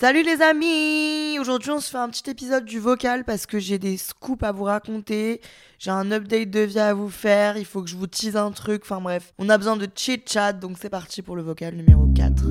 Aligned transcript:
Salut 0.00 0.22
les 0.22 0.42
amis! 0.42 1.40
Aujourd'hui 1.40 1.72
on 1.72 1.80
se 1.80 1.90
fait 1.90 1.98
un 1.98 2.08
petit 2.08 2.30
épisode 2.30 2.64
du 2.64 2.78
vocal 2.78 3.24
parce 3.24 3.46
que 3.46 3.58
j'ai 3.58 3.80
des 3.80 3.96
scoops 3.96 4.44
à 4.44 4.52
vous 4.52 4.62
raconter, 4.62 5.40
j'ai 5.80 5.90
un 5.90 6.12
update 6.12 6.50
de 6.50 6.60
vie 6.60 6.78
à 6.78 6.94
vous 6.94 7.08
faire, 7.08 7.56
il 7.56 7.64
faut 7.64 7.82
que 7.82 7.90
je 7.90 7.96
vous 7.96 8.06
tease 8.06 8.36
un 8.36 8.52
truc, 8.52 8.82
enfin 8.84 9.00
bref, 9.00 9.34
on 9.38 9.48
a 9.48 9.58
besoin 9.58 9.76
de 9.76 9.88
chit 9.92 10.22
chat 10.24 10.52
donc 10.52 10.76
c'est 10.80 10.88
parti 10.88 11.20
pour 11.20 11.34
le 11.34 11.42
vocal 11.42 11.74
numéro 11.74 12.06
4. 12.14 12.44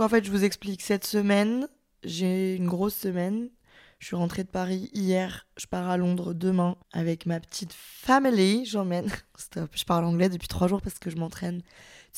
En 0.00 0.08
fait, 0.08 0.24
je 0.24 0.30
vous 0.30 0.44
explique 0.44 0.82
cette 0.82 1.04
semaine, 1.04 1.68
j'ai 2.04 2.56
une 2.56 2.68
grosse 2.68 2.94
semaine. 2.94 3.50
Je 3.98 4.06
suis 4.06 4.16
rentrée 4.16 4.44
de 4.44 4.48
Paris 4.48 4.88
hier, 4.94 5.46
je 5.58 5.66
pars 5.66 5.90
à 5.90 5.98
Londres 5.98 6.32
demain 6.32 6.76
avec 6.90 7.26
ma 7.26 7.38
petite 7.38 7.74
family. 7.74 8.64
J'emmène. 8.64 9.10
Stop, 9.36 9.70
je 9.74 9.84
parle 9.84 10.06
anglais 10.06 10.30
depuis 10.30 10.48
trois 10.48 10.68
jours 10.68 10.80
parce 10.80 10.98
que 10.98 11.10
je 11.10 11.16
m'entraîne. 11.16 11.60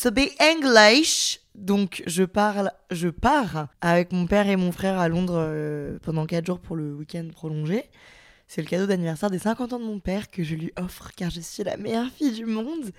To 0.00 0.12
be 0.12 0.28
English. 0.40 1.40
Donc 1.56 2.04
je 2.06 2.22
parle, 2.22 2.70
je 2.92 3.08
pars 3.08 3.66
avec 3.80 4.12
mon 4.12 4.28
père 4.28 4.48
et 4.48 4.54
mon 4.54 4.70
frère 4.70 4.98
à 5.00 5.08
Londres 5.08 5.34
euh, 5.36 5.98
pendant 6.02 6.24
quatre 6.24 6.46
jours 6.46 6.60
pour 6.60 6.76
le 6.76 6.94
week-end 6.94 7.28
prolongé. 7.32 7.90
C'est 8.54 8.60
le 8.60 8.68
cadeau 8.68 8.84
d'anniversaire 8.84 9.30
des 9.30 9.38
50 9.38 9.72
ans 9.72 9.78
de 9.78 9.84
mon 9.86 9.98
père 9.98 10.30
que 10.30 10.42
je 10.42 10.54
lui 10.54 10.74
offre 10.76 11.10
car 11.16 11.30
je 11.30 11.40
suis 11.40 11.64
la 11.64 11.78
meilleure 11.78 12.10
fille 12.10 12.32
du 12.32 12.44
monde. 12.44 12.90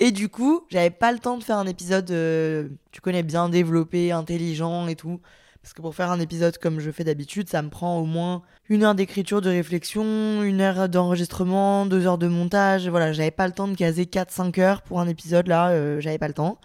Et 0.00 0.10
du 0.10 0.30
coup, 0.30 0.64
j'avais 0.70 0.88
pas 0.88 1.12
le 1.12 1.18
temps 1.18 1.36
de 1.36 1.44
faire 1.44 1.58
un 1.58 1.66
épisode, 1.66 2.10
euh, 2.10 2.70
tu 2.92 3.02
connais, 3.02 3.22
bien 3.22 3.50
développé, 3.50 4.10
intelligent 4.10 4.88
et 4.88 4.96
tout. 4.96 5.20
Parce 5.60 5.74
que 5.74 5.82
pour 5.82 5.94
faire 5.94 6.10
un 6.10 6.18
épisode 6.18 6.56
comme 6.56 6.80
je 6.80 6.90
fais 6.90 7.04
d'habitude, 7.04 7.50
ça 7.50 7.60
me 7.60 7.68
prend 7.68 7.98
au 7.98 8.06
moins 8.06 8.40
une 8.70 8.84
heure 8.84 8.94
d'écriture, 8.94 9.42
de 9.42 9.50
réflexion, 9.50 10.42
une 10.44 10.62
heure 10.62 10.88
d'enregistrement, 10.88 11.84
deux 11.84 12.06
heures 12.06 12.16
de 12.16 12.28
montage. 12.28 12.88
Voilà, 12.88 13.12
j'avais 13.12 13.30
pas 13.30 13.46
le 13.46 13.52
temps 13.52 13.68
de 13.68 13.76
caser 13.76 14.06
4-5 14.06 14.58
heures 14.62 14.80
pour 14.80 14.98
un 14.98 15.08
épisode 15.08 15.46
là, 15.46 15.72
euh, 15.72 16.00
j'avais 16.00 16.16
pas 16.16 16.28
le 16.28 16.32
temps. 16.32 16.58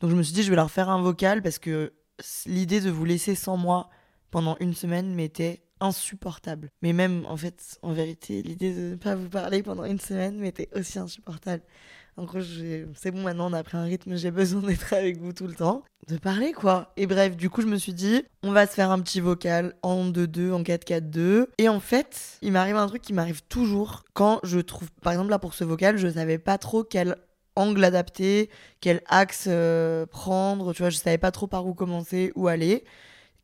Donc 0.00 0.10
je 0.10 0.16
me 0.16 0.22
suis 0.24 0.34
dit, 0.34 0.42
je 0.42 0.50
vais 0.50 0.56
leur 0.56 0.72
faire 0.72 0.90
un 0.90 1.00
vocal 1.00 1.42
parce 1.42 1.60
que 1.60 1.92
l'idée 2.44 2.80
de 2.80 2.90
vous 2.90 3.04
laisser 3.04 3.36
sans 3.36 3.56
moi 3.56 3.88
pendant 4.32 4.56
une 4.58 4.74
semaine 4.74 5.14
m'était 5.14 5.63
insupportable. 5.80 6.70
Mais 6.82 6.92
même, 6.92 7.24
en 7.26 7.36
fait, 7.36 7.78
en 7.82 7.92
vérité, 7.92 8.42
l'idée 8.42 8.74
de 8.74 8.90
ne 8.90 8.96
pas 8.96 9.14
vous 9.14 9.28
parler 9.28 9.62
pendant 9.62 9.84
une 9.84 10.00
semaine 10.00 10.38
m'était 10.38 10.68
aussi 10.74 10.98
insupportable. 10.98 11.62
En 12.16 12.24
gros, 12.24 12.40
c'est 12.94 13.10
bon, 13.10 13.22
maintenant 13.22 13.50
on 13.50 13.52
a 13.52 13.64
pris 13.64 13.76
un 13.76 13.82
rythme, 13.82 14.14
j'ai 14.16 14.30
besoin 14.30 14.60
d'être 14.66 14.92
avec 14.92 15.18
vous 15.18 15.32
tout 15.32 15.46
le 15.46 15.54
temps. 15.54 15.82
De 16.08 16.16
parler, 16.16 16.52
quoi. 16.52 16.92
Et 16.96 17.06
bref, 17.06 17.36
du 17.36 17.50
coup, 17.50 17.62
je 17.62 17.66
me 17.66 17.76
suis 17.76 17.94
dit, 17.94 18.22
on 18.42 18.52
va 18.52 18.66
se 18.66 18.72
faire 18.72 18.90
un 18.90 19.00
petit 19.00 19.20
vocal 19.20 19.74
en 19.82 20.04
2-2, 20.10 20.52
en 20.52 20.62
4-4-2. 20.62 21.46
Et 21.58 21.68
en 21.68 21.80
fait, 21.80 22.38
il 22.42 22.52
m'arrive 22.52 22.76
un 22.76 22.86
truc 22.86 23.02
qui 23.02 23.14
m'arrive 23.14 23.42
toujours 23.48 24.04
quand 24.12 24.38
je 24.44 24.60
trouve, 24.60 24.90
par 25.02 25.12
exemple, 25.12 25.30
là 25.30 25.38
pour 25.38 25.54
ce 25.54 25.64
vocal, 25.64 25.96
je 25.96 26.08
savais 26.08 26.38
pas 26.38 26.58
trop 26.58 26.84
quel 26.84 27.16
angle 27.56 27.82
adapter, 27.84 28.50
quel 28.80 29.00
axe 29.06 29.46
euh, 29.48 30.06
prendre, 30.06 30.72
tu 30.72 30.82
vois, 30.82 30.90
je 30.90 30.96
savais 30.96 31.18
pas 31.18 31.30
trop 31.30 31.46
par 31.46 31.66
où 31.66 31.74
commencer, 31.74 32.32
où 32.36 32.48
aller 32.48 32.84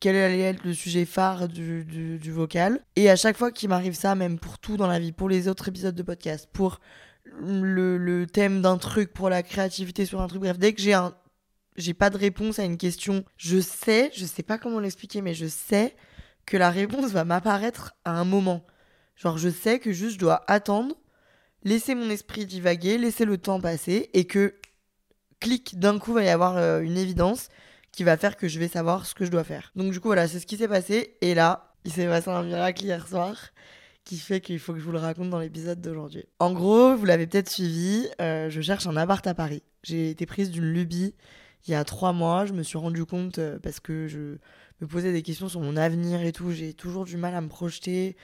quel 0.01 0.17
allait 0.17 0.41
être 0.41 0.65
le 0.65 0.73
sujet 0.75 1.05
phare 1.05 1.47
du, 1.47 2.19
vocal. 2.33 2.81
Et 2.97 3.11
à 3.11 3.17
chaque 3.17 3.37
fois 3.37 3.53
qu'il 3.53 3.69
m'arrive 3.69 3.95
ça, 3.95 4.15
même 4.15 4.39
pour 4.39 4.59
tout 4.59 4.77
dans 4.77 4.87
la 4.87 4.99
vie, 4.99 5.13
pour 5.13 5.29
les 5.29 5.47
autres 5.47 5.69
épisodes 5.69 5.95
de 5.95 6.03
podcast, 6.03 6.49
pour 6.53 6.81
le, 7.25 7.99
le 7.99 8.27
thème 8.27 8.63
d'un 8.63 8.79
truc, 8.79 9.13
pour 9.13 9.29
la 9.29 9.43
créativité 9.43 10.07
sur 10.07 10.21
un 10.21 10.27
truc, 10.27 10.41
bref, 10.41 10.59
dès 10.59 10.73
que 10.73 10.81
j'ai 10.81 10.95
un 10.95 11.15
j'ai 11.77 11.95
pas 11.95 12.11
de 12.11 12.17
réponse 12.17 12.59
à 12.59 12.65
une 12.65 12.77
question, 12.77 13.25
je 13.37 13.61
sais, 13.61 14.11
je 14.15 14.25
sais 14.25 14.43
pas 14.43 14.59
comment 14.59 14.81
l'expliquer, 14.81 15.23
mais 15.23 15.35
je 15.35 15.47
sais 15.47 15.97
que 16.47 16.57
la 16.57 16.71
réponse 16.71 17.11
va 17.11 17.25
m'apparaître 17.25 17.95
à 18.05 18.13
un 18.13 18.25
moment. 18.25 18.65
Genre, 19.17 19.39
je 19.39 19.49
sais 19.49 19.79
que 19.79 19.93
juste 19.93 20.15
je 20.15 20.19
dois 20.19 20.45
attendre, 20.47 20.95
laisser 21.65 21.95
mon 21.95 22.11
esprit 22.11 22.47
divaguer, 22.47 22.99
laisser 22.99 23.25
le 23.25 23.39
temps 23.39 23.61
passer, 23.61 24.11
et 24.15 24.27
que, 24.27 24.55
clic, 25.41 25.79
d'un 25.79 25.99
coup, 25.99 26.13
va 26.13 26.25
y 26.25 26.29
avoir 26.29 26.57
euh, 26.57 26.81
une 26.81 26.97
évidence 26.97 27.49
qui 27.93 28.05
va 28.05 28.17
faire 28.17 28.37
que 28.37 28.49
je 28.49 28.59
vais 28.59 28.69
savoir 28.69 29.07
ce 29.07 29.15
que 29.15 29.25
je 29.25 29.31
dois 29.31 29.45
faire. 29.45 29.73
Donc 29.77 29.93
du 29.93 30.01
coup 30.01 30.09
voilà, 30.09 30.29
c'est 30.29 30.41
ce 30.41 30.47
qui 30.47 30.57
s'est 30.57 30.69
passé 30.69 31.17
et 31.21 31.35
là, 31.35 31.75
il 31.85 31.93
s'est 31.93 32.07
passé 32.07 32.31
un 32.31 32.43
miracle 32.43 32.85
hier 32.85 33.07
soir 33.07 33.37
qui 34.05 34.19
fait 34.19 34.41
qu'il 34.41 34.59
faut 34.59 34.73
que 34.73 34.79
je 34.79 34.85
vous 34.85 34.93
le 34.93 34.99
raconte 34.99 35.31
dans 35.31 35.39
l'épisode 35.39 35.81
d'aujourd'hui. 35.81 36.25
En 36.39 36.53
gros, 36.53 36.97
vous 36.97 37.05
l'avez 37.05 37.27
peut-être 37.27 37.51
suivi, 37.51 38.09
euh, 38.21 38.49
je 38.51 38.61
cherche 38.61 38.87
un 38.87 38.97
appart 38.97 39.27
à 39.27 39.35
Paris. 39.35 39.63
J'ai 39.83 40.11
été 40.11 40.27
prise 40.27 40.51
d'une 40.51 40.73
lubie 40.73 41.15
il 41.67 41.73
y 41.73 41.75
a 41.75 41.85
trois 41.85 42.13
mois, 42.13 42.47
je 42.47 42.53
me 42.53 42.63
suis 42.63 42.79
rendu 42.79 43.05
compte 43.05 43.39
euh, 43.39 43.59
parce 43.59 43.81
que 43.81 44.09
je 44.09 44.39
me 44.81 44.87
posais 44.87 45.13
des 45.13 45.23
questions 45.23 45.49
sur 45.49 45.61
mon 45.61 45.77
avenir 45.77 46.23
et 46.23 46.33
tout, 46.33 46.53
j'ai 46.53 46.73
toujours 46.73 47.05
du 47.05 47.17
mal 47.17 47.35
à 47.35 47.41
me 47.41 47.49
projeter 47.49 48.17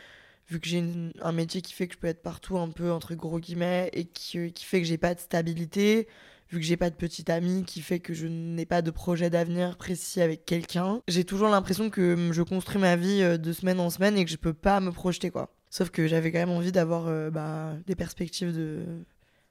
vu 0.49 0.61
que 0.61 0.69
j'ai 0.69 0.85
un 1.21 1.33
métier 1.33 1.61
qui 1.61 1.73
fait 1.73 1.89
que 1.89 1.95
je 1.95 1.99
peux 1.99 2.07
être 2.07 2.23
partout 2.23 2.57
un 2.57 2.71
peu 2.71 2.93
entre 2.93 3.15
gros 3.15 3.41
guillemets 3.41 3.91
et 3.93 4.05
qui 4.05 4.53
fait 4.57 4.81
que 4.81 4.87
j'ai 4.87 4.97
pas 4.97 5.15
de 5.15 5.21
stabilité, 5.21 6.07
vu 6.51 6.59
que 6.59 6.65
j'ai 6.65 6.77
pas 6.77 6.91
de 6.91 6.95
petite 6.95 7.31
amie 7.31 7.65
qui 7.65 7.81
fait 7.81 8.01
que 8.01 8.15
je 8.15 8.27
n'ai 8.27 8.67
pas 8.67 8.83
de 8.83 8.91
projet 8.91 9.31
d'avenir 9.31 9.77
précis 9.77 10.21
avec 10.21 10.45
quelqu'un, 10.45 11.01
j'ai 11.09 11.25
toujours 11.25 11.49
l'impression 11.49 11.91
que 11.91 12.31
je 12.33 12.43
construis 12.43 12.81
ma 12.81 12.97
vie 12.97 13.23
euh, 13.23 13.37
de 13.37 13.53
semaine 13.53 13.81
en 13.81 13.91
semaine 13.91 14.17
et 14.17 14.25
que 14.25 14.31
je 14.31 14.37
peux 14.37 14.55
pas 14.55 14.81
me 14.81 14.93
projeter 14.93 15.31
quoi. 15.31 15.53
Sauf 15.71 15.91
que 15.91 16.07
j'avais 16.07 16.31
quand 16.33 16.39
même 16.39 16.51
envie 16.51 16.73
d'avoir 16.73 17.09
euh, 17.09 17.31
bah, 17.31 17.73
des 17.87 17.97
perspectives 17.97 18.55
de 18.55 18.85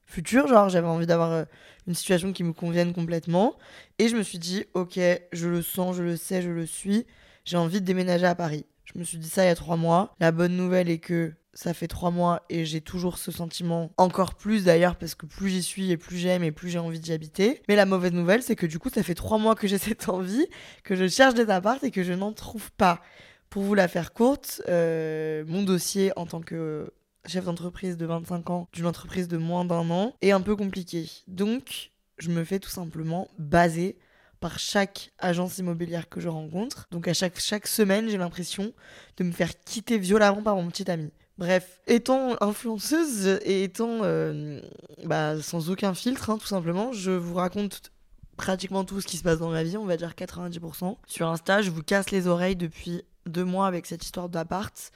futur, 0.05 0.47
genre 0.47 0.69
j'avais 0.69 0.87
envie 0.87 1.07
d'avoir 1.07 1.31
euh, 1.31 1.45
une 1.87 1.95
situation 1.95 2.31
qui 2.31 2.43
me 2.43 2.53
convienne 2.53 2.93
complètement 2.93 3.57
et 3.99 4.07
je 4.07 4.15
me 4.15 4.23
suis 4.23 4.39
dit 4.39 4.65
ok, 4.73 4.99
je 5.33 5.47
le 5.47 5.61
sens, 5.61 5.95
je 5.95 6.03
le 6.03 6.15
sais, 6.15 6.41
je 6.41 6.49
le 6.49 6.65
suis, 6.65 7.05
j'ai 7.43 7.57
envie 7.57 7.81
de 7.81 7.85
déménager 7.85 8.25
à 8.25 8.35
Paris. 8.35 8.65
Je 8.85 8.99
me 8.99 9.03
suis 9.03 9.17
dit 9.17 9.29
ça 9.29 9.43
il 9.43 9.47
y 9.47 9.49
a 9.49 9.55
trois 9.55 9.77
mois. 9.77 10.15
La 10.19 10.31
bonne 10.31 10.55
nouvelle 10.55 10.89
est 10.89 10.99
que 10.99 11.33
ça 11.55 11.73
fait 11.73 11.87
trois 11.87 12.11
mois 12.11 12.43
et 12.49 12.65
j'ai 12.65 12.81
toujours 12.81 13.17
ce 13.17 13.31
sentiment, 13.31 13.91
encore 13.97 14.35
plus 14.35 14.65
d'ailleurs, 14.65 14.97
parce 14.97 15.15
que 15.15 15.25
plus 15.25 15.49
j'y 15.49 15.63
suis 15.63 15.89
et 15.89 15.97
plus 15.97 16.17
j'aime 16.17 16.43
et 16.43 16.51
plus 16.51 16.69
j'ai 16.69 16.79
envie 16.79 16.99
d'y 16.99 17.13
habiter. 17.13 17.61
Mais 17.69 17.77
la 17.77 17.85
mauvaise 17.85 18.11
nouvelle, 18.11 18.43
c'est 18.43 18.57
que 18.57 18.65
du 18.65 18.77
coup, 18.77 18.89
ça 18.89 19.01
fait 19.01 19.15
trois 19.15 19.37
mois 19.37 19.55
que 19.55 19.67
j'ai 19.67 19.77
cette 19.79 20.09
envie, 20.09 20.45
que 20.83 20.95
je 20.95 21.07
cherche 21.07 21.33
des 21.33 21.49
apparts 21.49 21.83
et 21.83 21.91
que 21.91 22.03
je 22.03 22.13
n'en 22.13 22.33
trouve 22.33 22.71
pas. 22.73 23.01
Pour 23.49 23.63
vous 23.63 23.73
la 23.73 23.87
faire 23.87 24.11
courte, 24.11 24.61
euh, 24.67 25.45
mon 25.47 25.63
dossier 25.63 26.11
en 26.17 26.25
tant 26.25 26.41
que 26.41 26.91
chef 27.25 27.45
d'entreprise 27.45 27.95
de 27.95 28.05
25 28.05 28.49
ans 28.49 28.67
d'une 28.73 28.85
entreprise 28.85 29.27
de 29.27 29.37
moins 29.37 29.65
d'un 29.65 29.89
an 29.89 30.13
est 30.21 30.31
un 30.31 30.41
peu 30.41 30.55
compliqué. 30.55 31.09
Donc, 31.27 31.91
je 32.17 32.29
me 32.29 32.43
fais 32.43 32.59
tout 32.59 32.69
simplement 32.69 33.29
baser 33.39 33.97
par 34.41 34.59
chaque 34.59 35.11
agence 35.17 35.57
immobilière 35.57 36.09
que 36.09 36.19
je 36.19 36.27
rencontre. 36.27 36.87
Donc 36.91 37.07
à 37.07 37.13
chaque, 37.13 37.39
chaque 37.39 37.65
semaine, 37.65 38.09
j'ai 38.09 38.17
l'impression 38.17 38.73
de 39.17 39.23
me 39.23 39.31
faire 39.31 39.57
quitter 39.63 39.97
violemment 39.97 40.43
par 40.43 40.55
mon 40.55 40.67
petit 40.67 40.89
ami. 40.91 41.11
Bref, 41.37 41.81
étant 41.87 42.37
influenceuse 42.41 43.27
et 43.43 43.63
étant 43.63 43.99
euh, 44.03 44.61
bah, 45.03 45.41
sans 45.41 45.69
aucun 45.69 45.93
filtre, 45.93 46.29
hein, 46.29 46.37
tout 46.37 46.47
simplement, 46.47 46.93
je 46.93 47.11
vous 47.11 47.33
raconte 47.33 47.91
pratiquement 48.37 48.85
tout 48.85 49.01
ce 49.01 49.07
qui 49.07 49.17
se 49.17 49.23
passe 49.23 49.39
dans 49.39 49.49
ma 49.49 49.63
vie, 49.63 49.75
on 49.77 49.85
va 49.85 49.97
dire 49.97 50.13
90%. 50.17 50.97
Sur 51.07 51.27
Insta, 51.27 51.61
je 51.61 51.71
vous 51.71 51.83
casse 51.83 52.11
les 52.11 52.27
oreilles 52.27 52.55
depuis 52.55 53.03
deux 53.25 53.43
mois 53.43 53.67
avec 53.67 53.85
cette 53.85 54.03
histoire 54.05 54.29
d'appart. 54.29 54.91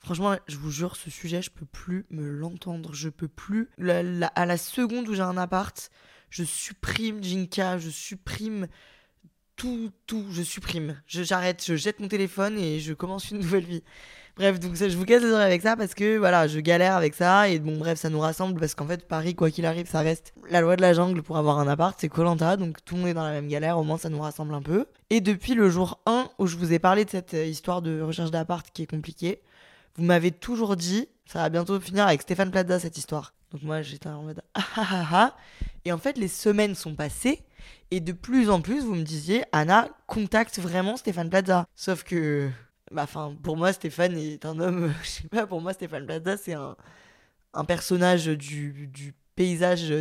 Franchement, 0.00 0.36
je 0.48 0.56
vous 0.56 0.70
jure, 0.70 0.96
ce 0.96 1.10
sujet, 1.10 1.42
je 1.42 1.50
peux 1.50 1.64
plus 1.64 2.06
me 2.10 2.28
l'entendre. 2.28 2.92
Je 2.92 3.08
peux 3.08 3.28
plus. 3.28 3.70
La- 3.78 4.02
la- 4.02 4.26
à 4.28 4.46
la 4.46 4.56
seconde 4.56 5.08
où 5.08 5.14
j'ai 5.14 5.22
un 5.22 5.36
appart, 5.38 5.90
je 6.28 6.42
supprime 6.44 7.22
Jinka, 7.22 7.78
je 7.78 7.88
supprime 7.90 8.66
tout, 9.56 9.90
tout, 10.06 10.24
je 10.30 10.42
supprime. 10.42 11.00
J'arrête, 11.06 11.64
je 11.66 11.76
jette 11.76 12.00
mon 12.00 12.08
téléphone 12.08 12.58
et 12.58 12.80
je 12.80 12.92
commence 12.92 13.30
une 13.30 13.38
nouvelle 13.40 13.64
vie. 13.64 13.82
Bref, 14.36 14.58
donc 14.58 14.74
je 14.74 14.96
vous 14.96 15.04
casse 15.04 15.22
les 15.22 15.30
oreilles 15.30 15.46
avec 15.46 15.62
ça 15.62 15.76
parce 15.76 15.94
que 15.94 16.18
voilà, 16.18 16.48
je 16.48 16.58
galère 16.58 16.96
avec 16.96 17.14
ça 17.14 17.48
et 17.48 17.60
bon, 17.60 17.78
bref, 17.78 18.00
ça 18.00 18.10
nous 18.10 18.18
rassemble 18.18 18.58
parce 18.58 18.74
qu'en 18.74 18.86
fait, 18.86 19.06
Paris, 19.06 19.36
quoi 19.36 19.48
qu'il 19.48 19.64
arrive, 19.64 19.88
ça 19.88 20.00
reste 20.00 20.34
la 20.50 20.60
loi 20.60 20.74
de 20.74 20.82
la 20.82 20.92
jungle 20.92 21.22
pour 21.22 21.36
avoir 21.36 21.60
un 21.60 21.68
appart, 21.68 21.96
c'est 22.00 22.08
Colanta, 22.08 22.56
donc 22.56 22.84
tout 22.84 22.96
le 22.96 23.02
monde 23.02 23.10
est 23.10 23.14
dans 23.14 23.22
la 23.22 23.30
même 23.30 23.46
galère, 23.46 23.78
au 23.78 23.84
moins 23.84 23.96
ça 23.96 24.08
nous 24.08 24.20
rassemble 24.20 24.52
un 24.52 24.62
peu. 24.62 24.86
Et 25.10 25.20
depuis 25.20 25.54
le 25.54 25.70
jour 25.70 26.00
1 26.06 26.30
où 26.40 26.48
je 26.48 26.56
vous 26.56 26.72
ai 26.72 26.80
parlé 26.80 27.04
de 27.04 27.10
cette 27.10 27.34
euh, 27.34 27.46
histoire 27.46 27.80
de 27.80 28.00
recherche 28.00 28.32
d'appart 28.32 28.66
qui 28.72 28.82
est 28.82 28.90
compliquée, 28.90 29.40
vous 29.96 30.02
m'avez 30.02 30.32
toujours 30.32 30.74
dit, 30.74 31.06
ça 31.26 31.38
va 31.38 31.48
bientôt 31.48 31.78
finir 31.78 32.08
avec 32.08 32.22
Stéphane 32.22 32.50
Plaza 32.50 32.80
cette 32.80 32.98
histoire. 32.98 33.34
Donc 33.52 33.62
moi 33.62 33.82
j'étais 33.82 34.08
en 34.08 34.22
mode 34.22 34.42
ah 34.54 34.64
ah 34.76 34.86
ah 34.90 35.08
ah. 35.12 35.36
Et 35.84 35.92
en 35.92 35.98
fait 35.98 36.18
les 36.18 36.26
semaines 36.26 36.74
sont 36.74 36.96
passées 36.96 37.44
Et 37.90 38.00
de 38.00 38.12
plus 38.12 38.50
en 38.50 38.60
plus, 38.60 38.84
vous 38.84 38.94
me 38.94 39.02
disiez, 39.02 39.44
Anna, 39.52 39.88
contacte 40.06 40.58
vraiment 40.58 40.96
Stéphane 40.96 41.30
Plaza. 41.30 41.66
Sauf 41.74 42.02
que, 42.02 42.50
bah, 42.90 43.06
pour 43.42 43.56
moi, 43.56 43.72
Stéphane 43.72 44.16
est 44.16 44.44
un 44.44 44.58
homme, 44.58 44.92
je 45.02 45.08
sais 45.08 45.28
pas, 45.28 45.46
pour 45.46 45.60
moi, 45.60 45.72
Stéphane 45.72 46.06
Plaza, 46.06 46.36
c'est 46.36 46.54
un, 46.54 46.76
un 47.52 47.64
personnage 47.64 48.26
du, 48.26 48.88
du 48.88 49.14
paysage 49.36 49.92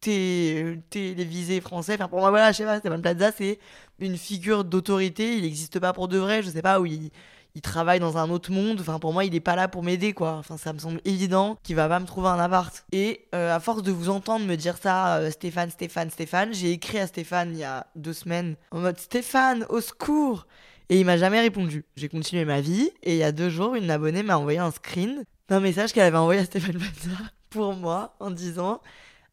télévisé 0.00 1.60
français. 1.60 1.94
Enfin, 1.94 2.08
pour 2.08 2.20
moi, 2.20 2.30
voilà, 2.30 2.52
je 2.52 2.58
sais 2.58 2.64
pas, 2.64 2.78
Stéphane 2.78 3.02
Plaza, 3.02 3.32
c'est 3.32 3.58
une 3.98 4.16
figure 4.16 4.64
d'autorité. 4.64 5.36
Il 5.36 5.42
n'existe 5.42 5.80
pas 5.80 5.92
pour 5.92 6.08
de 6.08 6.18
vrai. 6.18 6.42
Je 6.42 6.50
sais 6.50 6.62
pas 6.62 6.80
où 6.80 6.86
il, 6.86 7.10
il 7.58 7.60
travaille 7.60 7.98
dans 7.98 8.18
un 8.18 8.30
autre 8.30 8.52
monde. 8.52 8.78
Enfin, 8.80 9.00
pour 9.00 9.12
moi, 9.12 9.24
il 9.24 9.34
est 9.34 9.40
pas 9.40 9.56
là 9.56 9.66
pour 9.66 9.82
m'aider, 9.82 10.12
quoi. 10.12 10.34
Enfin, 10.34 10.56
ça 10.56 10.72
me 10.72 10.78
semble 10.78 11.00
évident 11.04 11.58
qu'il 11.64 11.74
va 11.74 11.88
pas 11.88 11.98
me 11.98 12.06
trouver 12.06 12.28
un 12.28 12.38
appart. 12.38 12.84
Et 12.92 13.26
euh, 13.34 13.52
à 13.52 13.58
force 13.58 13.82
de 13.82 13.90
vous 13.90 14.10
entendre 14.10 14.46
me 14.46 14.54
dire 14.54 14.76
ça, 14.80 15.16
euh, 15.16 15.30
Stéphane, 15.32 15.68
Stéphane, 15.68 16.08
Stéphane, 16.08 16.54
j'ai 16.54 16.70
écrit 16.70 17.00
à 17.00 17.08
Stéphane 17.08 17.50
il 17.50 17.58
y 17.58 17.64
a 17.64 17.88
deux 17.96 18.12
semaines 18.12 18.54
en 18.70 18.78
mode 18.78 18.96
Stéphane, 19.00 19.66
au 19.70 19.80
secours 19.80 20.46
Et 20.88 21.00
il 21.00 21.04
m'a 21.04 21.16
jamais 21.16 21.40
répondu. 21.40 21.84
J'ai 21.96 22.08
continué 22.08 22.44
ma 22.44 22.60
vie 22.60 22.92
et 23.02 23.14
il 23.14 23.18
y 23.18 23.24
a 23.24 23.32
deux 23.32 23.50
jours, 23.50 23.74
une 23.74 23.90
abonnée 23.90 24.22
m'a 24.22 24.38
envoyé 24.38 24.60
un 24.60 24.70
screen 24.70 25.24
d'un 25.48 25.58
message 25.58 25.92
qu'elle 25.92 26.04
avait 26.04 26.16
envoyé 26.16 26.40
à 26.40 26.44
Stéphane 26.44 26.78
Plaza 26.78 27.16
pour 27.50 27.74
moi 27.74 28.14
en 28.20 28.30
disant 28.30 28.80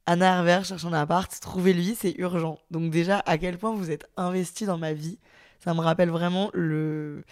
Anna 0.08 0.38
Herbert 0.38 0.66
cherche 0.66 0.86
un 0.86 0.94
appart, 0.94 1.32
trouvez-lui, 1.40 1.96
c'est 1.96 2.16
urgent. 2.18 2.58
Donc 2.72 2.90
déjà, 2.90 3.22
à 3.28 3.38
quel 3.38 3.60
point 3.60 3.76
vous 3.76 3.92
êtes 3.92 4.10
investi 4.18 4.66
dans 4.66 4.80
ma 4.80 4.94
vie? 4.94 5.20
Ça 5.66 5.74
me 5.74 5.82
rappelle 5.82 6.10
vraiment 6.10 6.52
le 6.54 7.24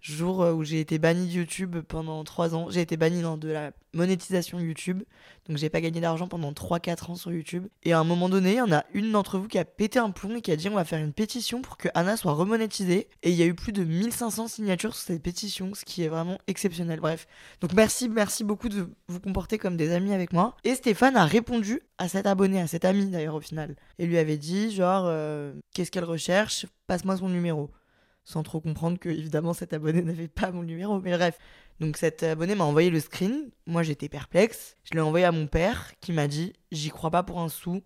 jour 0.00 0.38
où 0.40 0.64
j'ai 0.64 0.80
été 0.80 0.98
banni 0.98 1.26
de 1.26 1.32
YouTube 1.32 1.76
pendant 1.86 2.24
3 2.24 2.54
ans. 2.54 2.68
J'ai 2.70 2.80
été 2.80 2.96
banni 2.96 3.20
dans 3.20 3.36
de 3.36 3.48
la 3.48 3.72
monétisation 3.94 4.58
YouTube. 4.58 5.02
Donc 5.46 5.58
j'ai 5.58 5.68
pas 5.68 5.80
gagné 5.80 6.00
d'argent 6.00 6.28
pendant 6.28 6.52
3-4 6.52 7.10
ans 7.10 7.14
sur 7.16 7.32
YouTube. 7.32 7.66
Et 7.82 7.92
à 7.92 7.98
un 7.98 8.04
moment 8.04 8.28
donné, 8.28 8.52
il 8.52 8.56
y 8.56 8.60
en 8.60 8.72
a 8.72 8.84
une 8.94 9.12
d'entre 9.12 9.38
vous 9.38 9.48
qui 9.48 9.58
a 9.58 9.64
pété 9.64 9.98
un 9.98 10.10
plomb 10.10 10.36
et 10.36 10.40
qui 10.40 10.52
a 10.52 10.56
dit 10.56 10.68
on 10.68 10.74
va 10.74 10.84
faire 10.84 11.00
une 11.00 11.12
pétition 11.12 11.60
pour 11.60 11.76
que 11.76 11.88
Anna 11.94 12.16
soit 12.16 12.32
remonétisée. 12.32 13.08
Et 13.22 13.30
il 13.30 13.36
y 13.36 13.42
a 13.42 13.46
eu 13.46 13.54
plus 13.54 13.72
de 13.72 13.84
1500 13.84 14.48
signatures 14.48 14.94
sur 14.94 15.04
cette 15.04 15.22
pétition, 15.22 15.72
ce 15.74 15.84
qui 15.84 16.02
est 16.02 16.08
vraiment 16.08 16.38
exceptionnel. 16.46 17.00
Bref. 17.00 17.26
Donc 17.60 17.74
merci, 17.74 18.08
merci 18.08 18.44
beaucoup 18.44 18.68
de 18.68 18.88
vous 19.08 19.20
comporter 19.20 19.58
comme 19.58 19.76
des 19.76 19.92
amis 19.92 20.14
avec 20.14 20.32
moi. 20.32 20.56
Et 20.64 20.74
Stéphane 20.74 21.16
a 21.16 21.26
répondu 21.26 21.82
à 21.98 22.08
cet 22.08 22.26
abonné, 22.26 22.60
à 22.60 22.66
cet 22.66 22.84
ami 22.84 23.06
d'ailleurs 23.06 23.34
au 23.34 23.40
final. 23.40 23.76
Et 23.98 24.06
lui 24.06 24.16
avait 24.16 24.38
dit 24.38 24.70
genre 24.74 25.04
euh, 25.06 25.52
qu'est-ce 25.74 25.90
qu'elle 25.90 26.04
recherche? 26.04 26.66
Passe-moi 26.86 27.18
son 27.18 27.28
numéro 27.28 27.70
sans 28.24 28.42
trop 28.42 28.60
comprendre 28.60 28.98
que 28.98 29.08
évidemment 29.08 29.54
cet 29.54 29.72
abonné 29.72 30.02
n'avait 30.02 30.28
pas 30.28 30.50
mon 30.50 30.62
numéro. 30.62 31.00
Mais 31.00 31.16
bref, 31.16 31.38
donc 31.80 31.96
cet 31.96 32.22
abonné 32.22 32.54
m'a 32.54 32.64
envoyé 32.64 32.90
le 32.90 33.00
screen. 33.00 33.50
Moi 33.66 33.82
j'étais 33.82 34.08
perplexe. 34.08 34.76
Je 34.84 34.94
l'ai 34.94 35.00
envoyé 35.00 35.24
à 35.24 35.32
mon 35.32 35.46
père 35.46 35.92
qui 36.00 36.12
m'a 36.12 36.28
dit 36.28 36.52
j'y 36.70 36.90
crois 36.90 37.10
pas 37.10 37.22
pour 37.22 37.40
un 37.40 37.48
sou. 37.48 37.82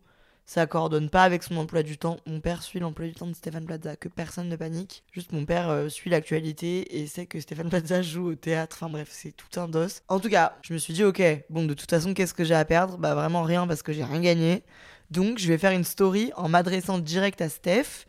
Ça 0.48 0.64
coordonne 0.66 1.10
pas 1.10 1.24
avec 1.24 1.42
son 1.42 1.56
emploi 1.56 1.82
du 1.82 1.98
temps. 1.98 2.18
Mon 2.24 2.40
père 2.40 2.62
suit 2.62 2.78
l'emploi 2.78 3.08
du 3.08 3.14
temps 3.14 3.26
de 3.26 3.34
Stéphane 3.34 3.66
Plaza, 3.66 3.96
que 3.96 4.08
personne 4.08 4.48
ne 4.48 4.54
panique. 4.54 5.02
Juste 5.10 5.32
mon 5.32 5.44
père 5.44 5.68
euh, 5.68 5.88
suit 5.88 6.08
l'actualité 6.08 7.00
et 7.00 7.08
sait 7.08 7.26
que 7.26 7.40
Stéphane 7.40 7.68
Plaza 7.68 8.00
joue 8.02 8.28
au 8.30 8.34
théâtre. 8.36 8.76
Enfin 8.78 8.88
bref, 8.88 9.08
c'est 9.10 9.32
tout 9.32 9.58
un 9.58 9.66
dos. 9.66 9.88
En 10.06 10.20
tout 10.20 10.28
cas, 10.28 10.56
je 10.62 10.72
me 10.72 10.78
suis 10.78 10.92
dit 10.92 11.02
ok, 11.02 11.20
bon 11.50 11.64
de 11.64 11.74
toute 11.74 11.90
façon 11.90 12.14
qu'est-ce 12.14 12.32
que 12.32 12.44
j'ai 12.44 12.54
à 12.54 12.64
perdre? 12.64 12.96
Bah 12.96 13.16
vraiment 13.16 13.42
rien 13.42 13.66
parce 13.66 13.82
que 13.82 13.92
j'ai 13.92 14.04
rien 14.04 14.20
gagné. 14.20 14.62
Donc 15.10 15.38
je 15.38 15.48
vais 15.48 15.58
faire 15.58 15.72
une 15.72 15.84
story 15.84 16.30
en 16.36 16.48
m'adressant 16.48 16.98
direct 17.00 17.40
à 17.40 17.48
Steph 17.48 18.06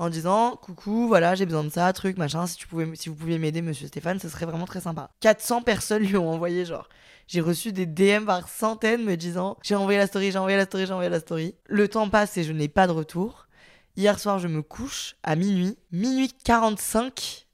en 0.00 0.08
disant 0.08 0.56
coucou, 0.56 1.06
voilà, 1.08 1.34
j'ai 1.34 1.44
besoin 1.44 1.62
de 1.62 1.68
ça, 1.68 1.92
truc, 1.92 2.16
machin, 2.16 2.46
si, 2.46 2.56
si 2.94 3.08
vous 3.10 3.14
pouviez 3.14 3.38
m'aider, 3.38 3.60
monsieur 3.60 3.86
Stéphane, 3.86 4.18
ce 4.18 4.30
serait 4.30 4.46
vraiment 4.46 4.64
très 4.64 4.80
sympa. 4.80 5.10
400 5.20 5.60
personnes 5.60 6.02
lui 6.02 6.16
ont 6.16 6.30
envoyé, 6.30 6.64
genre. 6.64 6.88
J'ai 7.26 7.42
reçu 7.42 7.70
des 7.70 7.84
DM 7.84 8.24
par 8.24 8.48
centaines 8.48 9.04
me 9.04 9.16
disant 9.16 9.58
j'ai 9.62 9.74
envoyé 9.74 9.98
la 9.98 10.06
story, 10.06 10.32
j'ai 10.32 10.38
envoyé 10.38 10.56
la 10.56 10.64
story, 10.64 10.86
j'ai 10.86 10.92
envoyé 10.92 11.10
la 11.10 11.20
story. 11.20 11.54
Le 11.66 11.86
temps 11.86 12.08
passe 12.08 12.38
et 12.38 12.44
je 12.44 12.52
n'ai 12.52 12.66
pas 12.66 12.86
de 12.86 12.92
retour. 12.92 13.46
Hier 13.94 14.18
soir, 14.18 14.38
je 14.38 14.48
me 14.48 14.62
couche 14.62 15.16
à 15.22 15.36
minuit. 15.36 15.76
Minuit 15.92 16.32
45, 16.44 17.46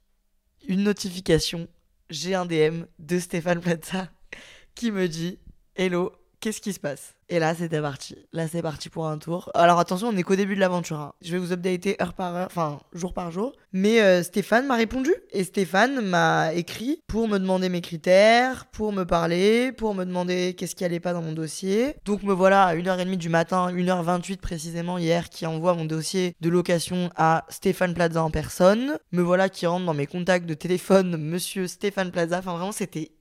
une 0.69 0.83
notification. 0.83 1.67
J'ai 2.09 2.33
un 2.33 2.45
DM 2.45 2.85
de 2.97 3.19
Stéphane 3.19 3.59
Plaza 3.59 4.07
qui 4.73 4.91
me 4.91 5.09
dit 5.09 5.37
Hello, 5.75 6.13
qu'est-ce 6.39 6.61
qui 6.61 6.71
se 6.71 6.79
passe? 6.79 7.16
Et 7.29 7.39
là, 7.39 7.53
c'était 7.53 7.81
parti. 7.81 8.15
Là, 8.31 8.47
c'est 8.47 8.61
parti 8.61 8.87
pour 8.89 9.07
un 9.07 9.17
tour. 9.17 9.51
Alors 9.53 9.79
attention, 9.79 10.07
on 10.07 10.13
n'est 10.13 10.23
qu'au 10.23 10.37
début 10.37 10.55
de 10.55 10.61
l'aventure. 10.61 10.99
Hein. 10.99 11.13
Je 11.21 11.33
vais 11.33 11.37
vous 11.37 11.51
updater 11.51 12.01
heure 12.01 12.13
par 12.13 12.33
heure, 12.33 12.47
enfin 12.47 12.79
jour 12.93 13.13
par 13.13 13.31
jour. 13.31 13.51
Mais 13.73 14.01
euh, 14.01 14.23
Stéphane 14.23 14.65
m'a 14.65 14.75
répondu. 14.75 15.13
Et 15.31 15.43
Stéphane 15.43 15.99
m'a 15.99 16.53
écrit 16.53 17.01
pour 17.07 17.27
me 17.27 17.37
demander 17.37 17.67
mes 17.67 17.81
critères, 17.81 18.67
pour 18.67 18.93
me 18.93 19.03
parler, 19.03 19.73
pour 19.73 19.93
me 19.93 20.05
demander 20.05 20.55
qu'est-ce 20.57 20.75
qui 20.75 20.85
allait 20.85 21.01
pas 21.01 21.11
dans 21.11 21.21
mon 21.21 21.33
dossier. 21.33 21.95
Donc 22.05 22.23
me 22.23 22.33
voilà 22.33 22.63
à 22.63 22.75
1h30 22.75 23.17
du 23.17 23.29
matin, 23.29 23.73
1h28 23.73 24.37
précisément 24.37 24.97
hier, 24.97 25.29
qui 25.29 25.45
envoie 25.45 25.73
mon 25.73 25.85
dossier 25.85 26.33
de 26.39 26.49
location 26.49 27.09
à 27.17 27.45
Stéphane 27.49 27.93
Plaza 27.93 28.23
en 28.23 28.31
personne. 28.31 28.97
Me 29.11 29.21
voilà 29.21 29.49
qui 29.49 29.65
rentre 29.65 29.85
dans 29.85 29.93
mes 29.93 30.07
contacts 30.07 30.45
de 30.45 30.53
téléphone, 30.53 31.17
monsieur 31.17 31.67
Stéphane 31.67 32.11
Plaza. 32.11 32.39
Enfin 32.39 32.53
vraiment, 32.55 32.71
c'était 32.71 33.11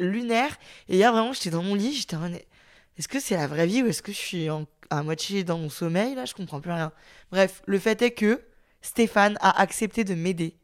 lunaire. 0.00 0.56
Et 0.88 0.96
hier, 0.96 1.12
vraiment, 1.12 1.32
j'étais 1.32 1.50
dans 1.50 1.62
mon 1.62 1.74
lit, 1.74 1.92
j'étais 1.92 2.16
en 2.16 2.30
est-ce 3.00 3.08
que 3.08 3.18
c'est 3.18 3.34
la 3.34 3.46
vraie 3.46 3.66
vie 3.66 3.82
ou 3.82 3.86
est-ce 3.86 4.02
que 4.02 4.12
je 4.12 4.18
suis 4.18 4.48
à 4.90 5.02
moitié 5.02 5.42
dans 5.42 5.56
mon 5.56 5.70
sommeil 5.70 6.14
là? 6.14 6.26
Je 6.26 6.34
comprends 6.34 6.60
plus 6.60 6.70
rien. 6.70 6.92
Bref, 7.32 7.62
le 7.64 7.78
fait 7.78 8.02
est 8.02 8.10
que 8.10 8.42
Stéphane 8.82 9.38
a 9.40 9.58
accepté 9.58 10.04
de 10.04 10.14
m'aider. 10.14 10.58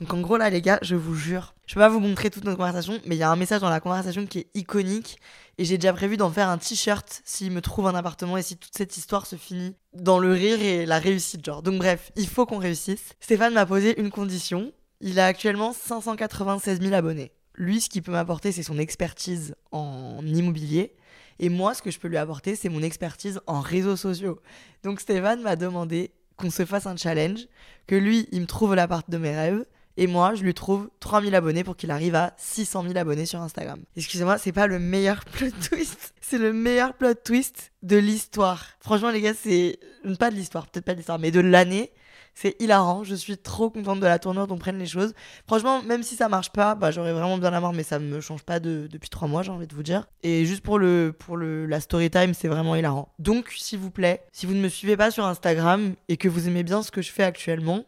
Donc 0.00 0.12
en 0.12 0.20
gros 0.20 0.36
là 0.36 0.50
les 0.50 0.60
gars, 0.60 0.80
je 0.82 0.96
vous 0.96 1.14
jure, 1.14 1.54
je 1.64 1.74
peux 1.74 1.80
pas 1.80 1.88
vous 1.88 2.00
montrer 2.00 2.28
toute 2.28 2.42
notre 2.42 2.56
conversation, 2.56 2.98
mais 3.06 3.14
il 3.14 3.20
y 3.20 3.22
a 3.22 3.30
un 3.30 3.36
message 3.36 3.60
dans 3.60 3.70
la 3.70 3.78
conversation 3.78 4.26
qui 4.26 4.40
est 4.40 4.48
iconique 4.54 5.20
et 5.58 5.64
j'ai 5.64 5.78
déjà 5.78 5.92
prévu 5.92 6.16
d'en 6.16 6.28
faire 6.28 6.48
un 6.48 6.58
t-shirt 6.58 7.22
s'il 7.24 7.52
me 7.52 7.60
trouve 7.60 7.86
un 7.86 7.94
appartement 7.94 8.36
et 8.36 8.42
si 8.42 8.56
toute 8.56 8.76
cette 8.76 8.96
histoire 8.96 9.24
se 9.24 9.36
finit 9.36 9.76
dans 9.94 10.18
le 10.18 10.32
rire 10.32 10.60
et 10.60 10.86
la 10.86 10.98
réussite 10.98 11.46
genre. 11.46 11.62
Donc 11.62 11.78
bref, 11.78 12.10
il 12.16 12.26
faut 12.26 12.46
qu'on 12.46 12.58
réussisse. 12.58 13.12
Stéphane 13.20 13.54
m'a 13.54 13.64
posé 13.64 13.98
une 14.00 14.10
condition. 14.10 14.72
Il 15.00 15.20
a 15.20 15.26
actuellement 15.26 15.72
596 15.72 16.80
000 16.80 16.94
abonnés. 16.94 17.30
Lui, 17.54 17.80
ce 17.80 17.88
qu'il 17.88 18.02
peut 18.02 18.10
m'apporter, 18.10 18.50
c'est 18.50 18.64
son 18.64 18.76
expertise 18.76 19.54
en 19.70 20.20
immobilier. 20.26 20.96
Et 21.38 21.48
moi, 21.48 21.74
ce 21.74 21.82
que 21.82 21.90
je 21.90 21.98
peux 21.98 22.08
lui 22.08 22.16
apporter, 22.16 22.56
c'est 22.56 22.68
mon 22.68 22.82
expertise 22.82 23.40
en 23.46 23.60
réseaux 23.60 23.96
sociaux. 23.96 24.40
Donc 24.82 25.00
Stéphane 25.00 25.42
m'a 25.42 25.56
demandé 25.56 26.10
qu'on 26.36 26.50
se 26.50 26.64
fasse 26.64 26.86
un 26.86 26.96
challenge, 26.96 27.46
que 27.86 27.94
lui, 27.94 28.28
il 28.32 28.42
me 28.42 28.46
trouve 28.46 28.74
l'appart 28.74 29.08
de 29.08 29.18
mes 29.18 29.34
rêves, 29.34 29.64
et 29.98 30.06
moi, 30.06 30.34
je 30.34 30.42
lui 30.42 30.52
trouve 30.52 30.90
3000 31.00 31.34
abonnés 31.34 31.64
pour 31.64 31.76
qu'il 31.76 31.90
arrive 31.90 32.14
à 32.14 32.34
600 32.36 32.82
000 32.82 32.98
abonnés 32.98 33.24
sur 33.24 33.40
Instagram. 33.40 33.80
Excusez-moi, 33.96 34.36
c'est 34.36 34.52
pas 34.52 34.66
le 34.66 34.78
meilleur 34.78 35.24
plot 35.32 35.50
twist. 35.70 36.14
C'est 36.20 36.38
le 36.38 36.52
meilleur 36.52 36.94
plot 36.94 37.14
twist 37.14 37.72
de 37.82 37.96
l'histoire. 37.96 38.66
Franchement, 38.80 39.10
les 39.10 39.22
gars, 39.22 39.34
c'est. 39.34 39.78
Pas 40.18 40.30
de 40.30 40.36
l'histoire, 40.36 40.66
peut-être 40.66 40.84
pas 40.84 40.92
de 40.92 40.98
l'histoire, 40.98 41.18
mais 41.18 41.30
de 41.30 41.40
l'année. 41.40 41.92
C'est 42.38 42.54
hilarant. 42.60 43.02
Je 43.02 43.14
suis 43.14 43.38
trop 43.38 43.70
contente 43.70 43.98
de 43.98 44.04
la 44.04 44.18
tournure 44.18 44.46
dont 44.46 44.58
prennent 44.58 44.78
les 44.78 44.86
choses. 44.86 45.14
Franchement, 45.46 45.82
même 45.82 46.02
si 46.02 46.16
ça 46.16 46.28
marche 46.28 46.50
pas, 46.50 46.74
bah, 46.74 46.90
j'aurais 46.90 47.14
vraiment 47.14 47.38
bien 47.38 47.50
la 47.50 47.60
mort, 47.60 47.72
mais 47.72 47.82
ça 47.82 47.98
me 47.98 48.20
change 48.20 48.42
pas 48.42 48.60
de, 48.60 48.86
depuis 48.92 49.08
trois 49.08 49.26
mois, 49.26 49.42
j'ai 49.42 49.50
envie 49.50 49.66
de 49.66 49.74
vous 49.74 49.82
dire. 49.82 50.06
Et 50.22 50.44
juste 50.44 50.62
pour, 50.62 50.78
le, 50.78 51.14
pour 51.18 51.38
le, 51.38 51.64
la 51.64 51.80
story 51.80 52.10
time, 52.10 52.34
c'est 52.34 52.48
vraiment 52.48 52.76
hilarant. 52.76 53.08
Donc, 53.18 53.54
s'il 53.56 53.78
vous 53.78 53.90
plaît, 53.90 54.22
si 54.32 54.44
vous 54.44 54.52
ne 54.52 54.60
me 54.60 54.68
suivez 54.68 54.98
pas 54.98 55.10
sur 55.10 55.24
Instagram 55.24 55.94
et 56.08 56.18
que 56.18 56.28
vous 56.28 56.46
aimez 56.46 56.62
bien 56.62 56.82
ce 56.82 56.90
que 56.90 57.00
je 57.00 57.10
fais 57.10 57.22
actuellement, 57.22 57.86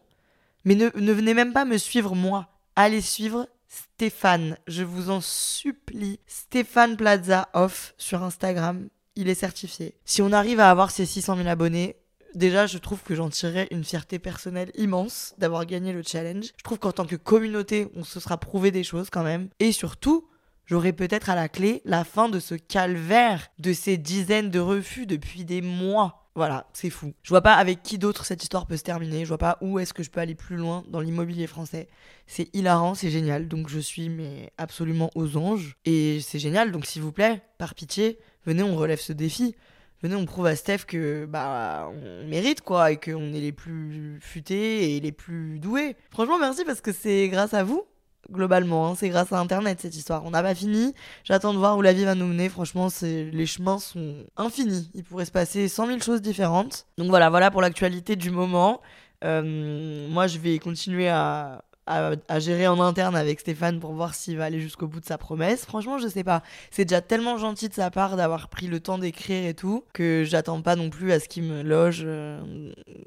mais 0.65 0.73
ne, 0.73 0.89
ne 0.95 1.13
venez 1.13 1.35
même 1.35 1.53
pas 1.53 1.63
me 1.63 1.77
suivre 1.77 2.15
moi. 2.15 2.47
Allez 2.75 3.01
suivre 3.01 3.47
Stéphane. 3.67 4.57
Je 4.67 4.81
vous 4.81 5.11
en 5.11 5.21
supplie. 5.21 6.19
Stéphane 6.25 6.97
Plaza 6.97 7.49
Off 7.53 7.93
sur 7.99 8.23
Instagram. 8.23 8.89
Il 9.15 9.29
est 9.29 9.35
certifié. 9.35 9.93
Si 10.05 10.23
on 10.23 10.31
arrive 10.31 10.59
à 10.59 10.71
avoir 10.71 10.89
ces 10.89 11.05
600 11.05 11.35
000 11.35 11.47
abonnés, 11.47 11.97
Déjà, 12.35 12.67
je 12.67 12.77
trouve 12.77 13.01
que 13.01 13.15
j'en 13.15 13.29
tirerais 13.29 13.67
une 13.71 13.83
fierté 13.83 14.19
personnelle 14.19 14.71
immense 14.75 15.33
d'avoir 15.39 15.65
gagné 15.65 15.93
le 15.93 16.03
challenge. 16.03 16.51
Je 16.57 16.63
trouve 16.63 16.79
qu'en 16.79 16.91
tant 16.91 17.05
que 17.05 17.15
communauté, 17.15 17.87
on 17.95 18.03
se 18.03 18.19
sera 18.19 18.37
prouvé 18.37 18.71
des 18.71 18.83
choses 18.83 19.09
quand 19.09 19.23
même. 19.23 19.49
Et 19.59 19.71
surtout, 19.71 20.27
j'aurai 20.65 20.93
peut-être 20.93 21.29
à 21.29 21.35
la 21.35 21.49
clé 21.49 21.81
la 21.85 22.03
fin 22.03 22.29
de 22.29 22.39
ce 22.39 22.55
calvaire, 22.55 23.47
de 23.57 23.73
ces 23.73 23.97
dizaines 23.97 24.51
de 24.51 24.59
refus 24.59 25.07
depuis 25.07 25.43
des 25.43 25.61
mois. 25.61 26.27
Voilà, 26.35 26.67
c'est 26.71 26.91
fou. 26.91 27.13
Je 27.23 27.29
vois 27.29 27.41
pas 27.41 27.55
avec 27.55 27.81
qui 27.81 27.97
d'autre 27.97 28.23
cette 28.23 28.43
histoire 28.43 28.67
peut 28.67 28.77
se 28.77 28.83
terminer. 28.83 29.23
Je 29.23 29.29
vois 29.29 29.39
pas 29.39 29.57
où 29.61 29.79
est-ce 29.79 29.93
que 29.93 30.03
je 30.03 30.11
peux 30.11 30.21
aller 30.21 30.35
plus 30.35 30.55
loin 30.55 30.85
dans 30.87 30.99
l'immobilier 30.99 31.47
français. 31.47 31.89
C'est 32.27 32.55
hilarant, 32.55 32.93
c'est 32.93 33.09
génial. 33.09 33.47
Donc 33.47 33.69
je 33.69 33.79
suis 33.79 34.07
mais 34.07 34.53
absolument 34.57 35.09
aux 35.15 35.35
anges. 35.35 35.75
Et 35.85 36.21
c'est 36.21 36.39
génial. 36.39 36.71
Donc 36.71 36.85
s'il 36.85 37.01
vous 37.01 37.11
plaît, 37.11 37.41
par 37.57 37.73
pitié, 37.73 38.19
venez, 38.45 38.61
on 38.61 38.75
relève 38.77 39.01
ce 39.01 39.13
défi 39.13 39.55
venez, 40.01 40.15
on 40.15 40.25
prouve 40.25 40.45
à 40.45 40.55
Steph 40.55 40.85
que 40.87 41.25
bah 41.25 41.89
on 41.91 42.27
mérite 42.27 42.61
quoi 42.61 42.91
et 42.91 42.97
qu'on 42.97 43.33
est 43.33 43.41
les 43.41 43.51
plus 43.51 44.19
futés 44.21 44.95
et 44.95 44.99
les 44.99 45.11
plus 45.11 45.59
doués. 45.59 45.95
Franchement, 46.11 46.39
merci 46.39 46.63
parce 46.65 46.81
que 46.81 46.91
c'est 46.91 47.27
grâce 47.29 47.53
à 47.53 47.63
vous 47.63 47.83
globalement, 48.31 48.89
hein. 48.89 48.95
c'est 48.95 49.09
grâce 49.09 49.31
à 49.31 49.39
internet 49.39 49.79
cette 49.81 49.95
histoire. 49.95 50.23
On 50.25 50.31
n'a 50.31 50.43
pas 50.43 50.55
fini, 50.55 50.93
j'attends 51.23 51.53
de 51.53 51.57
voir 51.57 51.77
où 51.77 51.81
la 51.81 51.93
vie 51.93 52.05
va 52.05 52.15
nous 52.15 52.27
mener. 52.27 52.49
Franchement, 52.49 52.89
c'est 52.89 53.25
les 53.25 53.45
chemins 53.45 53.79
sont 53.79 54.25
infinis. 54.37 54.89
Il 54.93 55.03
pourrait 55.03 55.25
se 55.25 55.31
passer 55.31 55.67
100 55.67 55.87
000 55.87 55.99
choses 55.99 56.21
différentes. 56.21 56.85
Donc 56.97 57.09
voilà, 57.09 57.29
voilà 57.29 57.51
pour 57.51 57.61
l'actualité 57.61 58.15
du 58.15 58.31
moment. 58.31 58.81
Euh, 59.23 60.07
moi, 60.09 60.27
je 60.27 60.37
vais 60.37 60.59
continuer 60.59 61.09
à 61.09 61.63
à, 61.89 62.39
gérer 62.39 62.67
en 62.67 62.79
interne 62.79 63.15
avec 63.15 63.39
Stéphane 63.39 63.79
pour 63.79 63.93
voir 63.93 64.13
s'il 64.13 64.37
va 64.37 64.45
aller 64.45 64.59
jusqu'au 64.59 64.87
bout 64.87 64.99
de 64.99 65.05
sa 65.05 65.17
promesse. 65.17 65.65
Franchement, 65.65 65.97
je 65.97 66.07
sais 66.07 66.23
pas. 66.23 66.43
C'est 66.69 66.85
déjà 66.85 67.01
tellement 67.01 67.37
gentil 67.37 67.67
de 67.67 67.73
sa 67.73 67.89
part 67.89 68.15
d'avoir 68.15 68.47
pris 68.47 68.67
le 68.67 68.79
temps 68.79 68.99
d'écrire 68.99 69.47
et 69.47 69.53
tout 69.55 69.83
que 69.93 70.23
j'attends 70.25 70.61
pas 70.61 70.75
non 70.75 70.89
plus 70.89 71.11
à 71.11 71.19
ce 71.19 71.27
qu'il 71.27 71.43
me 71.43 71.63
loge 71.63 72.03
euh, 72.05 72.39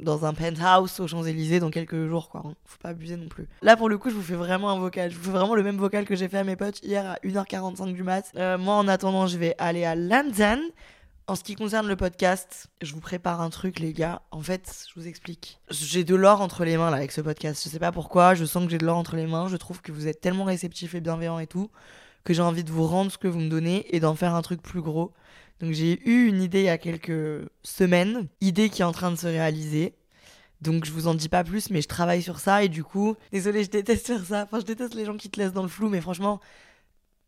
dans 0.00 0.26
un 0.26 0.34
penthouse 0.34 0.98
aux 0.98 1.06
Champs-Élysées 1.06 1.60
dans 1.60 1.70
quelques 1.70 2.08
jours, 2.08 2.28
quoi. 2.28 2.42
Faut 2.64 2.78
pas 2.82 2.90
abuser 2.90 3.16
non 3.16 3.28
plus. 3.28 3.46
Là, 3.62 3.76
pour 3.76 3.88
le 3.88 3.98
coup, 3.98 4.10
je 4.10 4.14
vous 4.14 4.22
fais 4.22 4.34
vraiment 4.34 4.70
un 4.70 4.78
vocal. 4.78 5.10
Je 5.10 5.16
vous 5.16 5.24
fais 5.24 5.30
vraiment 5.30 5.54
le 5.54 5.62
même 5.62 5.76
vocal 5.76 6.04
que 6.04 6.16
j'ai 6.16 6.28
fait 6.28 6.38
à 6.38 6.44
mes 6.44 6.56
potes 6.56 6.82
hier 6.82 7.08
à 7.08 7.16
1h45 7.24 7.92
du 7.92 8.02
mat. 8.02 8.32
Euh, 8.36 8.58
moi, 8.58 8.74
en 8.74 8.88
attendant, 8.88 9.28
je 9.28 9.38
vais 9.38 9.54
aller 9.58 9.84
à 9.84 9.94
London. 9.94 10.58
En 11.32 11.34
ce 11.34 11.44
qui 11.44 11.54
concerne 11.54 11.88
le 11.88 11.96
podcast, 11.96 12.66
je 12.82 12.92
vous 12.92 13.00
prépare 13.00 13.40
un 13.40 13.48
truc, 13.48 13.78
les 13.78 13.94
gars. 13.94 14.20
En 14.32 14.42
fait, 14.42 14.84
je 14.86 15.00
vous 15.00 15.08
explique. 15.08 15.58
J'ai 15.70 16.04
de 16.04 16.14
l'or 16.14 16.42
entre 16.42 16.62
les 16.66 16.76
mains 16.76 16.90
là 16.90 16.98
avec 16.98 17.10
ce 17.10 17.22
podcast. 17.22 17.64
Je 17.64 17.70
sais 17.70 17.78
pas 17.78 17.90
pourquoi, 17.90 18.34
je 18.34 18.44
sens 18.44 18.66
que 18.66 18.70
j'ai 18.70 18.76
de 18.76 18.84
l'or 18.84 18.98
entre 18.98 19.16
les 19.16 19.26
mains. 19.26 19.48
Je 19.48 19.56
trouve 19.56 19.80
que 19.80 19.92
vous 19.92 20.08
êtes 20.08 20.20
tellement 20.20 20.44
réceptifs 20.44 20.94
et 20.94 21.00
bienveillants 21.00 21.38
et 21.38 21.46
tout 21.46 21.70
que 22.24 22.34
j'ai 22.34 22.42
envie 22.42 22.64
de 22.64 22.70
vous 22.70 22.86
rendre 22.86 23.10
ce 23.10 23.16
que 23.16 23.28
vous 23.28 23.38
me 23.38 23.48
donnez 23.48 23.86
et 23.96 23.98
d'en 23.98 24.14
faire 24.14 24.34
un 24.34 24.42
truc 24.42 24.60
plus 24.60 24.82
gros. 24.82 25.14
Donc 25.60 25.72
j'ai 25.72 26.06
eu 26.06 26.28
une 26.28 26.42
idée 26.42 26.60
il 26.60 26.66
y 26.66 26.68
a 26.68 26.76
quelques 26.76 27.48
semaines, 27.62 28.28
idée 28.42 28.68
qui 28.68 28.82
est 28.82 28.84
en 28.84 28.92
train 28.92 29.10
de 29.10 29.16
se 29.16 29.26
réaliser. 29.26 29.94
Donc 30.60 30.84
je 30.84 30.92
vous 30.92 31.06
en 31.06 31.14
dis 31.14 31.30
pas 31.30 31.44
plus, 31.44 31.70
mais 31.70 31.80
je 31.80 31.88
travaille 31.88 32.20
sur 32.20 32.40
ça 32.40 32.62
et 32.62 32.68
du 32.68 32.84
coup, 32.84 33.16
désolé, 33.32 33.64
je 33.64 33.70
déteste 33.70 34.06
faire 34.06 34.26
ça. 34.26 34.42
Enfin, 34.42 34.60
je 34.60 34.66
déteste 34.66 34.92
les 34.92 35.06
gens 35.06 35.16
qui 35.16 35.30
te 35.30 35.40
laissent 35.40 35.54
dans 35.54 35.62
le 35.62 35.68
flou, 35.68 35.88
mais 35.88 36.02
franchement, 36.02 36.40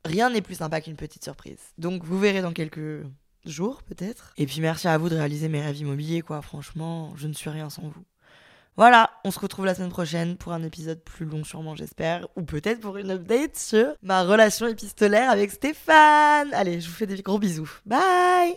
rien 0.04 0.28
n'est 0.28 0.42
plus 0.42 0.56
sympa 0.56 0.82
qu'une 0.82 0.96
petite 0.96 1.24
surprise. 1.24 1.72
Donc 1.78 2.04
vous 2.04 2.18
verrez 2.18 2.42
dans 2.42 2.52
quelques 2.52 3.02
jours 3.46 3.82
peut-être. 3.82 4.32
Et 4.36 4.46
puis 4.46 4.60
merci 4.60 4.88
à 4.88 4.98
vous 4.98 5.08
de 5.08 5.16
réaliser 5.16 5.48
mes 5.48 5.60
rêves 5.60 5.78
immobiliers, 5.78 6.22
quoi. 6.22 6.42
Franchement, 6.42 7.12
je 7.16 7.26
ne 7.26 7.32
suis 7.32 7.50
rien 7.50 7.70
sans 7.70 7.82
vous. 7.82 8.04
Voilà, 8.76 9.10
on 9.24 9.30
se 9.30 9.38
retrouve 9.38 9.66
la 9.66 9.74
semaine 9.74 9.90
prochaine 9.90 10.36
pour 10.36 10.52
un 10.52 10.64
épisode 10.64 11.00
plus 11.00 11.26
long 11.26 11.44
sûrement 11.44 11.76
j'espère, 11.76 12.26
ou 12.34 12.42
peut-être 12.42 12.80
pour 12.80 12.96
une 12.96 13.12
update 13.12 13.56
sur 13.56 13.94
ma 14.02 14.24
relation 14.24 14.66
épistolaire 14.66 15.30
avec 15.30 15.52
Stéphane. 15.52 16.52
Allez, 16.52 16.80
je 16.80 16.88
vous 16.88 16.94
fais 16.94 17.06
des 17.06 17.22
gros 17.22 17.38
bisous. 17.38 17.70
Bye 17.86 18.56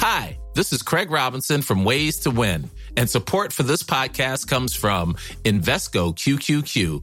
Hi, 0.00 0.38
this 0.54 0.72
is 0.72 0.80
Craig 0.80 1.10
Robinson 1.10 1.60
from 1.60 1.84
Ways 1.84 2.20
to 2.20 2.30
Win, 2.30 2.70
and 2.96 3.10
support 3.10 3.52
for 3.52 3.64
this 3.64 3.82
podcast 3.82 4.46
comes 4.46 4.76
from 4.76 5.16
Invesco 5.44 6.14
QQQ 6.14 7.02